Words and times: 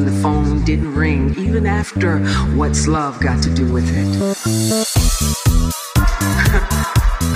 When 0.00 0.14
the 0.14 0.20
phone 0.22 0.64
didn't 0.64 0.94
ring, 0.94 1.34
even 1.36 1.66
after 1.66 2.20
What's 2.56 2.86
Love 2.86 3.20
got 3.20 3.42
to 3.42 3.50
do 3.50 3.70
with 3.70 3.84
it. 3.86 4.06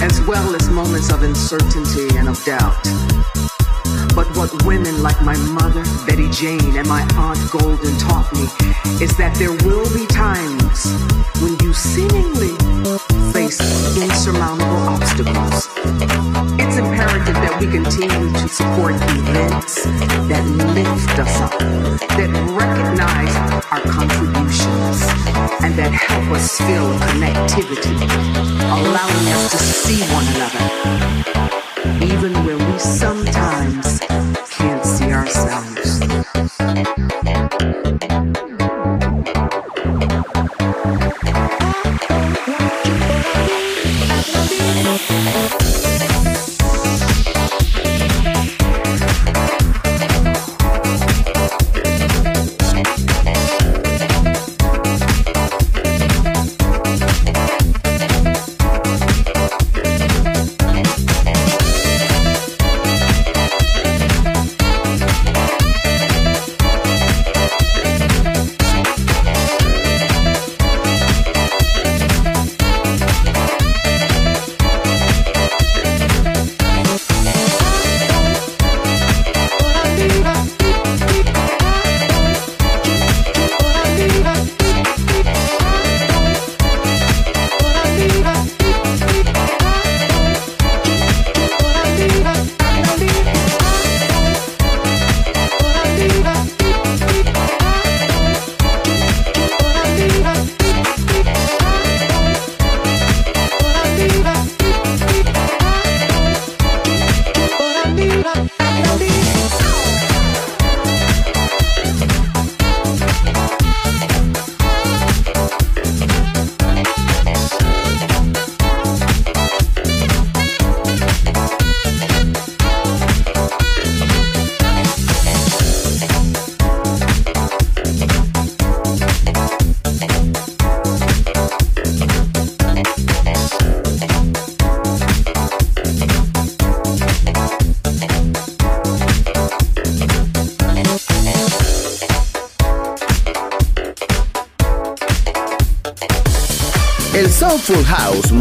as 0.03 0.21
well 0.27 0.57
as 0.57 0.71
moments 0.71 1.13
of 1.13 1.23
uncertainty 1.23 2.17
and 2.17 2.27
of 2.29 2.43
doubt. 2.45 2.83
But 4.15 4.35
what 4.37 4.65
women 4.65 5.03
like 5.03 5.21
my 5.21 5.37
mother, 5.37 5.85
Betty 6.07 6.31
Jane, 6.31 6.77
and 6.77 6.89
my 6.89 7.03
Aunt 7.17 7.39
Golden 7.51 7.99
taught 7.99 8.33
me 8.33 8.45
is 9.05 9.15
that 9.19 9.35
there 9.37 9.53
will 9.69 9.85
be 9.93 10.07
times 10.07 10.87
when 11.43 11.59
you 11.61 11.75
seemingly 11.75 12.57
face 13.33 13.61
insurmountable 14.01 14.64
obstacles. 15.15 15.69
It's 16.59 16.77
imperative 16.77 17.35
that 17.35 17.57
we 17.61 17.67
continue 17.67 18.33
to 18.33 18.49
support 18.49 18.95
events 18.95 19.85
that 19.85 20.45
lift 20.75 21.19
us 21.19 21.41
up, 21.41 21.59
that 22.19 22.31
recognize 22.51 23.35
our 23.71 23.81
contributions, 23.81 25.03
and 25.63 25.75
that 25.79 25.93
help 25.93 26.31
us 26.35 26.59
feel 26.59 26.91
connectivity, 26.99 27.95
allowing 28.59 29.29
us 29.35 29.51
to 29.53 29.59
see 29.59 30.03
one 30.13 30.27
another, 30.35 30.67
even 32.05 32.33
when 32.45 32.59
we 32.73 32.79
sometimes 32.79 34.01
can't 34.51 34.85
see 34.85 35.13
ourselves. 35.13 36.01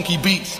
funky 0.00 0.16
beats. 0.16 0.59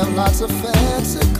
have 0.00 0.14
lots 0.14 0.40
of 0.40 0.50
fancy 0.50 1.39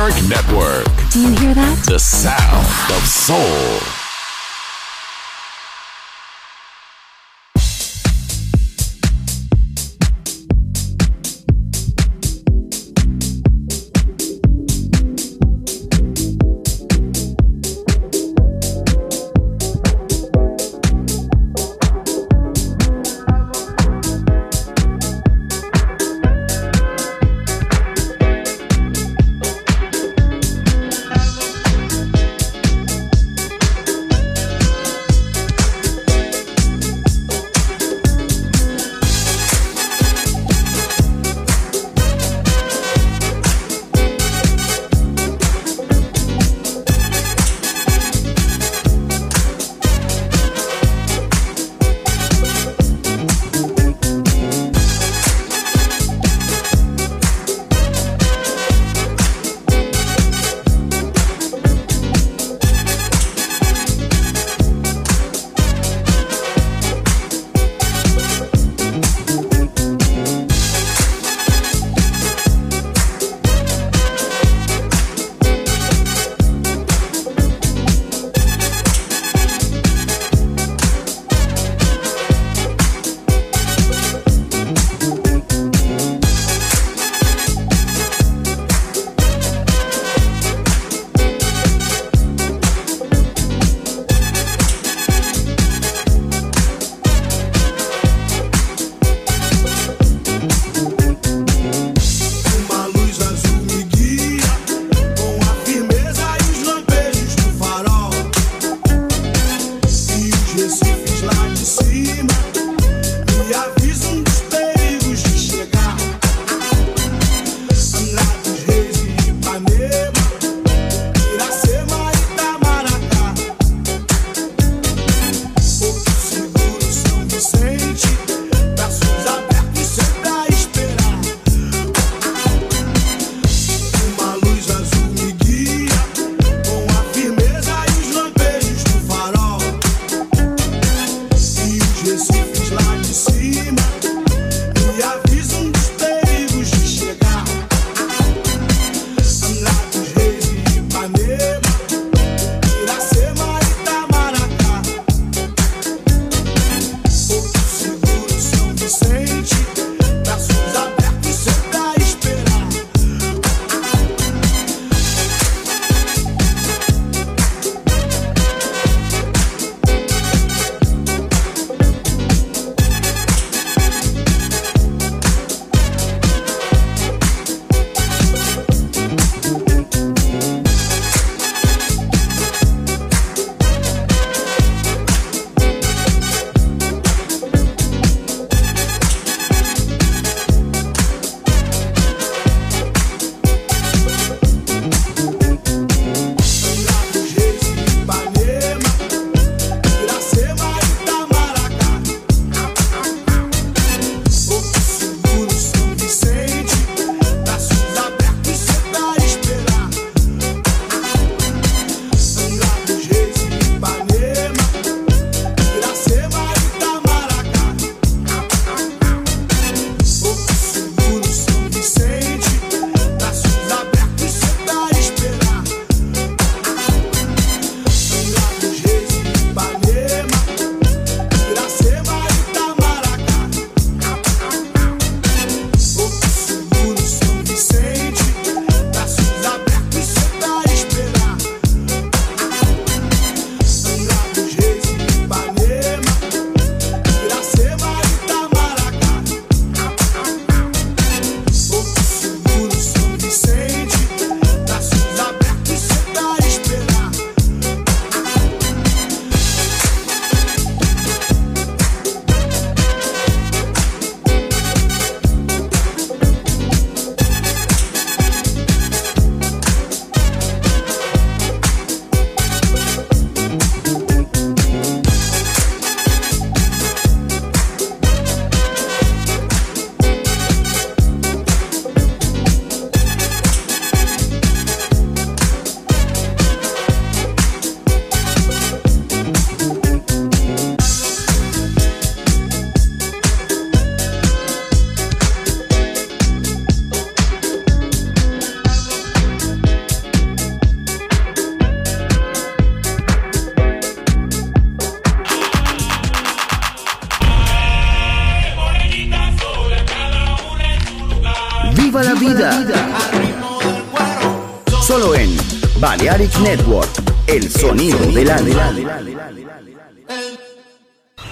Eric 0.00 0.14
Network. 0.30 0.86
Do 1.10 1.20
you 1.20 1.38
hear 1.38 1.52
that? 1.52 1.84
The 1.84 1.98
sound 1.98 2.66
of 2.96 3.06
soul. 3.06 3.99